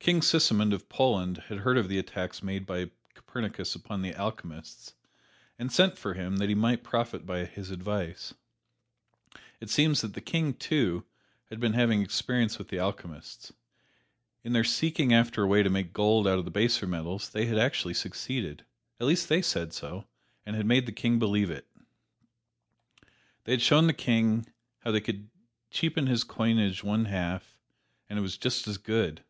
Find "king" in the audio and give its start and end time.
0.00-0.22, 10.22-10.54, 20.92-21.20, 23.92-24.46